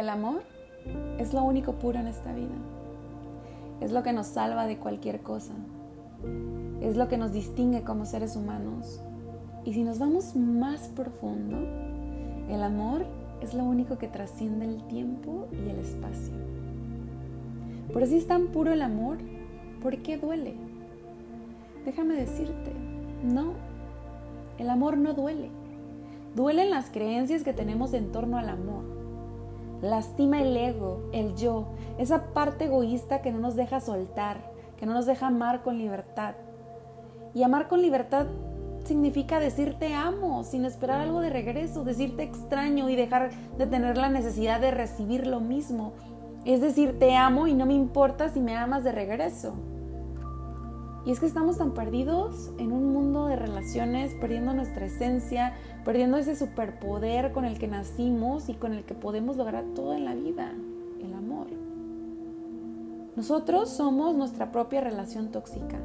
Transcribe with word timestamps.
El 0.00 0.08
amor 0.08 0.40
es 1.18 1.34
lo 1.34 1.44
único 1.44 1.74
puro 1.74 1.98
en 1.98 2.06
esta 2.06 2.32
vida. 2.32 2.56
Es 3.82 3.92
lo 3.92 4.02
que 4.02 4.14
nos 4.14 4.28
salva 4.28 4.64
de 4.64 4.78
cualquier 4.78 5.20
cosa. 5.20 5.52
Es 6.80 6.96
lo 6.96 7.06
que 7.08 7.18
nos 7.18 7.34
distingue 7.34 7.82
como 7.82 8.06
seres 8.06 8.34
humanos. 8.34 9.02
Y 9.66 9.74
si 9.74 9.82
nos 9.84 9.98
vamos 9.98 10.34
más 10.36 10.88
profundo, 10.88 11.58
el 12.48 12.62
amor 12.62 13.04
es 13.42 13.52
lo 13.52 13.62
único 13.62 13.98
que 13.98 14.08
trasciende 14.08 14.64
el 14.64 14.82
tiempo 14.84 15.48
y 15.52 15.68
el 15.68 15.78
espacio. 15.78 16.32
Por 17.92 18.06
si 18.06 18.16
es 18.16 18.26
tan 18.26 18.46
puro 18.46 18.72
el 18.72 18.80
amor, 18.80 19.18
¿por 19.82 19.98
qué 19.98 20.16
duele? 20.16 20.54
Déjame 21.84 22.14
decirte, 22.14 22.72
no, 23.22 23.52
el 24.56 24.70
amor 24.70 24.96
no 24.96 25.12
duele. 25.12 25.50
Duelen 26.34 26.70
las 26.70 26.88
creencias 26.88 27.42
que 27.42 27.52
tenemos 27.52 27.92
en 27.92 28.10
torno 28.12 28.38
al 28.38 28.48
amor. 28.48 28.99
Lastima 29.82 30.42
el 30.42 30.56
ego, 30.56 31.08
el 31.12 31.34
yo, 31.36 31.68
esa 31.98 32.32
parte 32.34 32.66
egoísta 32.66 33.22
que 33.22 33.32
no 33.32 33.38
nos 33.38 33.56
deja 33.56 33.80
soltar, 33.80 34.52
que 34.76 34.86
no 34.86 34.92
nos 34.92 35.06
deja 35.06 35.28
amar 35.28 35.62
con 35.62 35.78
libertad. 35.78 36.34
Y 37.34 37.42
amar 37.42 37.68
con 37.68 37.80
libertad 37.80 38.26
significa 38.84 39.40
decirte 39.40 39.94
amo 39.94 40.44
sin 40.44 40.64
esperar 40.64 41.00
algo 41.00 41.20
de 41.20 41.30
regreso, 41.30 41.84
decirte 41.84 42.22
extraño 42.22 42.88
y 42.88 42.96
dejar 42.96 43.30
de 43.56 43.66
tener 43.66 43.96
la 43.96 44.08
necesidad 44.08 44.60
de 44.60 44.70
recibir 44.70 45.26
lo 45.26 45.40
mismo. 45.40 45.92
Es 46.44 46.60
decir, 46.60 46.98
te 46.98 47.16
amo 47.16 47.46
y 47.46 47.54
no 47.54 47.66
me 47.66 47.74
importa 47.74 48.30
si 48.30 48.40
me 48.40 48.56
amas 48.56 48.84
de 48.84 48.92
regreso. 48.92 49.54
Y 51.04 51.12
es 51.12 51.20
que 51.20 51.26
estamos 51.26 51.56
tan 51.56 51.72
perdidos 51.72 52.50
en 52.58 52.72
un 52.72 52.92
mundo 52.92 53.26
de 53.26 53.36
relaciones, 53.36 54.14
perdiendo 54.14 54.52
nuestra 54.52 54.86
esencia, 54.86 55.54
perdiendo 55.84 56.18
ese 56.18 56.36
superpoder 56.36 57.32
con 57.32 57.44
el 57.44 57.58
que 57.58 57.68
nacimos 57.68 58.48
y 58.48 58.54
con 58.54 58.74
el 58.74 58.84
que 58.84 58.94
podemos 58.94 59.36
lograr 59.36 59.64
todo 59.74 59.94
en 59.94 60.04
la 60.04 60.14
vida, 60.14 60.52
el 61.02 61.14
amor. 61.14 61.46
Nosotros 63.16 63.70
somos 63.70 64.14
nuestra 64.14 64.52
propia 64.52 64.82
relación 64.82 65.30
tóxica. 65.30 65.78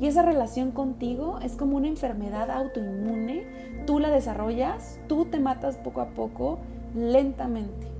Y 0.00 0.06
esa 0.06 0.22
relación 0.22 0.72
contigo 0.72 1.38
es 1.42 1.56
como 1.56 1.76
una 1.76 1.88
enfermedad 1.88 2.50
autoinmune. 2.50 3.44
Tú 3.86 3.98
la 3.98 4.10
desarrollas, 4.10 4.98
tú 5.08 5.26
te 5.26 5.38
matas 5.38 5.76
poco 5.76 6.00
a 6.00 6.08
poco, 6.08 6.58
lentamente 6.94 7.99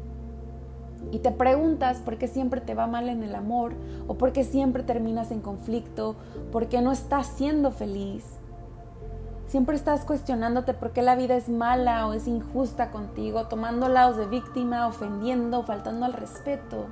y 1.12 1.18
te 1.18 1.30
preguntas 1.32 1.98
por 1.98 2.18
qué 2.18 2.28
siempre 2.28 2.60
te 2.60 2.74
va 2.74 2.86
mal 2.86 3.08
en 3.08 3.22
el 3.22 3.34
amor 3.34 3.72
o 4.06 4.14
por 4.14 4.32
qué 4.32 4.44
siempre 4.44 4.82
terminas 4.82 5.30
en 5.30 5.40
conflicto, 5.40 6.16
por 6.52 6.68
qué 6.68 6.80
no 6.80 6.92
estás 6.92 7.26
siendo 7.26 7.72
feliz. 7.72 8.24
Siempre 9.46 9.74
estás 9.74 10.04
cuestionándote 10.04 10.74
por 10.74 10.92
qué 10.92 11.02
la 11.02 11.16
vida 11.16 11.34
es 11.34 11.48
mala 11.48 12.06
o 12.06 12.12
es 12.12 12.28
injusta 12.28 12.92
contigo, 12.92 13.48
tomando 13.48 13.88
lados 13.88 14.16
de 14.16 14.26
víctima, 14.26 14.86
ofendiendo, 14.86 15.64
faltando 15.64 16.06
al 16.06 16.12
respeto. 16.12 16.86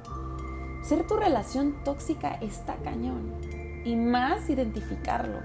Ser 0.83 1.07
tu 1.07 1.15
relación 1.15 1.77
tóxica 1.85 2.33
está 2.41 2.75
cañón. 2.83 3.33
Y 3.85 3.95
más 3.95 4.51
identificarlo, 4.51 5.39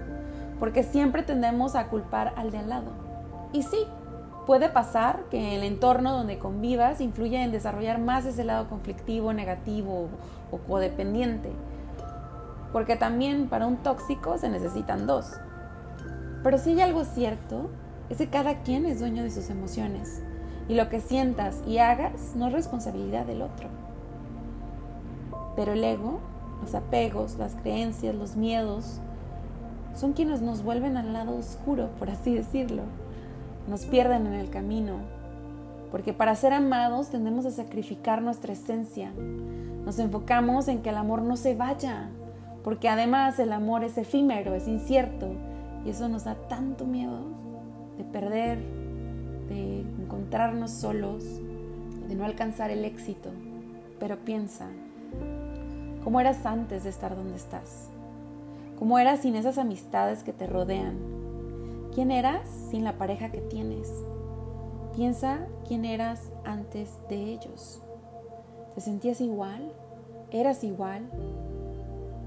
porque 0.58 0.82
siempre 0.82 1.22
tendemos 1.22 1.76
a 1.76 1.86
culpar 1.86 2.34
al 2.36 2.50
de 2.50 2.58
al 2.58 2.68
lado. 2.68 2.90
Y 3.52 3.62
sí, 3.62 3.86
Puede 4.46 4.68
pasar 4.68 5.24
que 5.30 5.56
el 5.56 5.62
entorno 5.62 6.12
donde 6.12 6.38
convivas 6.38 7.00
influya 7.00 7.44
en 7.44 7.52
desarrollar 7.52 7.98
más 7.98 8.26
ese 8.26 8.44
lado 8.44 8.68
conflictivo, 8.68 9.32
negativo 9.32 10.08
o 10.50 10.58
codependiente. 10.58 11.50
Porque 12.70 12.96
también 12.96 13.48
para 13.48 13.66
un 13.66 13.78
tóxico 13.78 14.36
se 14.36 14.50
necesitan 14.50 15.06
dos. 15.06 15.32
Pero 16.42 16.58
si 16.58 16.72
hay 16.72 16.82
algo 16.82 17.06
cierto, 17.06 17.70
es 18.10 18.18
que 18.18 18.28
cada 18.28 18.60
quien 18.60 18.84
es 18.84 19.00
dueño 19.00 19.22
de 19.22 19.30
sus 19.30 19.48
emociones. 19.48 20.22
Y 20.68 20.74
lo 20.74 20.90
que 20.90 21.00
sientas 21.00 21.62
y 21.66 21.78
hagas 21.78 22.34
no 22.36 22.48
es 22.48 22.52
responsabilidad 22.52 23.24
del 23.24 23.40
otro. 23.40 23.68
Pero 25.56 25.72
el 25.72 25.82
ego, 25.82 26.20
los 26.60 26.74
apegos, 26.74 27.36
las 27.36 27.54
creencias, 27.54 28.14
los 28.14 28.36
miedos, 28.36 29.00
son 29.94 30.12
quienes 30.12 30.42
nos 30.42 30.62
vuelven 30.62 30.98
al 30.98 31.14
lado 31.14 31.34
oscuro, 31.34 31.88
por 31.98 32.10
así 32.10 32.34
decirlo 32.34 32.82
nos 33.68 33.86
pierden 33.86 34.26
en 34.26 34.34
el 34.34 34.50
camino, 34.50 34.98
porque 35.90 36.12
para 36.12 36.34
ser 36.34 36.52
amados 36.52 37.10
tendemos 37.10 37.46
a 37.46 37.50
sacrificar 37.50 38.20
nuestra 38.20 38.52
esencia. 38.52 39.12
Nos 39.84 39.98
enfocamos 39.98 40.68
en 40.68 40.82
que 40.82 40.90
el 40.90 40.96
amor 40.96 41.22
no 41.22 41.36
se 41.36 41.54
vaya, 41.54 42.08
porque 42.62 42.88
además 42.88 43.38
el 43.38 43.52
amor 43.52 43.84
es 43.84 43.96
efímero, 43.98 44.54
es 44.54 44.66
incierto, 44.66 45.28
y 45.84 45.90
eso 45.90 46.08
nos 46.08 46.24
da 46.24 46.34
tanto 46.48 46.84
miedo 46.84 47.20
de 47.98 48.04
perder, 48.04 48.58
de 49.48 49.80
encontrarnos 50.02 50.70
solos, 50.70 51.24
de 52.08 52.14
no 52.14 52.24
alcanzar 52.24 52.70
el 52.70 52.84
éxito. 52.84 53.30
Pero 54.00 54.16
piensa, 54.18 54.66
¿cómo 56.02 56.20
eras 56.20 56.44
antes 56.44 56.84
de 56.84 56.90
estar 56.90 57.14
donde 57.14 57.36
estás? 57.36 57.88
¿Cómo 58.78 58.98
eras 58.98 59.20
sin 59.20 59.36
esas 59.36 59.58
amistades 59.58 60.22
que 60.24 60.32
te 60.32 60.46
rodean? 60.46 61.13
¿Quién 61.94 62.10
eras 62.10 62.48
sin 62.70 62.82
la 62.82 62.98
pareja 62.98 63.30
que 63.30 63.40
tienes? 63.40 63.88
Piensa 64.96 65.46
quién 65.68 65.84
eras 65.84 66.32
antes 66.44 66.98
de 67.08 67.22
ellos. 67.22 67.80
¿Te 68.74 68.80
sentías 68.80 69.20
igual? 69.20 69.72
¿Eras 70.32 70.64
igual? 70.64 71.08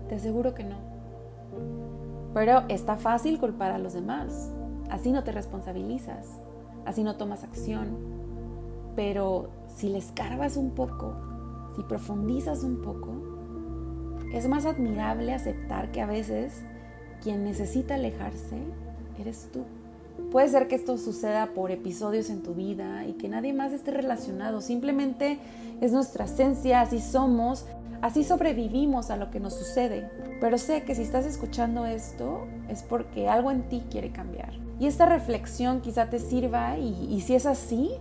Te 0.08 0.16
aseguro 0.16 0.54
que 0.54 0.64
no. 0.64 0.78
Pero 2.34 2.64
está 2.70 2.96
fácil 2.96 3.42
culpar 3.42 3.74
a 3.74 3.78
los 3.78 3.92
demás. 3.92 4.54
Así 4.90 5.12
no 5.12 5.26
te 5.26 5.34
responsabilizas. 5.34 6.40
Así 6.86 7.04
no 7.04 7.18
tomas 7.18 7.44
acción. 7.44 7.98
Pero 8.96 9.50
si 9.68 9.90
le 9.90 9.98
escarbas 9.98 10.56
un 10.56 10.72
poco, 10.72 11.14
si 11.76 11.84
profundizas 11.84 12.64
un 12.64 12.82
poco, 12.82 13.12
es 14.32 14.48
más 14.48 14.66
admirable 14.66 15.34
aceptar 15.34 15.92
que 15.92 16.00
a 16.00 16.06
veces 16.06 16.64
quien 17.22 17.44
necesita 17.44 17.96
alejarse 17.96 18.62
eres 19.22 19.50
tú. 19.52 19.64
Puede 20.32 20.50
ser 20.50 20.68
que 20.68 20.76
esto 20.76 20.98
suceda 20.98 21.48
por 21.54 21.72
episodios 21.72 22.30
en 22.30 22.42
tu 22.42 22.54
vida 22.54 23.06
y 23.06 23.14
que 23.14 23.30
nadie 23.30 23.54
más 23.54 23.72
esté 23.72 23.92
relacionado. 23.92 24.62
Simplemente 24.62 25.40
es 25.80 25.92
nuestra 25.92 26.26
esencia, 26.26 26.82
así 26.82 27.00
somos, 27.00 27.66
así 28.02 28.24
sobrevivimos 28.24 29.10
a 29.10 29.16
lo 29.16 29.32
que 29.32 29.40
nos 29.40 29.54
sucede. 29.54 30.10
Pero 30.42 30.58
sé 30.58 30.84
que 30.84 30.96
si 30.96 31.04
estás 31.04 31.26
escuchando 31.26 31.86
esto 31.86 32.46
es 32.68 32.84
porque 32.84 33.30
algo 33.30 33.52
en 33.52 33.70
ti 33.70 33.84
quiere 33.90 34.12
cambiar. 34.12 34.54
Y 34.80 34.88
esta 34.88 35.06
reflexión 35.06 35.82
quizá 35.82 36.10
te 36.10 36.20
sirva 36.20 36.78
y, 36.78 37.08
y 37.10 37.22
si 37.22 37.36
es 37.36 37.46
así, 37.46 37.92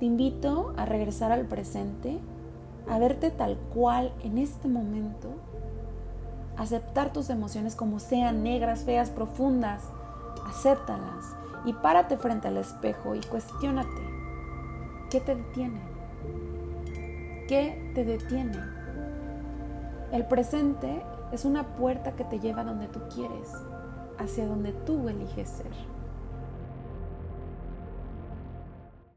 te 0.00 0.06
invito 0.06 0.74
a 0.76 0.84
regresar 0.84 1.32
al 1.32 1.46
presente, 1.46 2.18
a 2.88 2.98
verte 2.98 3.30
tal 3.30 3.56
cual 3.72 4.12
en 4.24 4.38
este 4.38 4.68
momento, 4.68 5.28
aceptar 6.56 7.12
tus 7.12 7.30
emociones 7.30 7.76
como 7.76 8.00
sean 8.00 8.42
negras, 8.42 8.80
feas, 8.80 9.10
profundas 9.10 9.82
acéptalas 10.52 11.34
y 11.64 11.72
párate 11.72 12.18
frente 12.18 12.48
al 12.48 12.58
espejo 12.58 13.14
y 13.14 13.20
cuestiónate. 13.20 14.02
¿Qué 15.10 15.20
te 15.20 15.34
detiene? 15.34 15.80
¿Qué 17.48 17.90
te 17.94 18.04
detiene? 18.04 18.58
El 20.12 20.26
presente 20.26 21.02
es 21.32 21.46
una 21.46 21.74
puerta 21.74 22.12
que 22.12 22.24
te 22.24 22.38
lleva 22.38 22.64
donde 22.64 22.86
tú 22.88 23.00
quieres, 23.14 23.50
hacia 24.18 24.46
donde 24.46 24.72
tú 24.72 25.08
eliges 25.08 25.48
ser. 25.48 25.72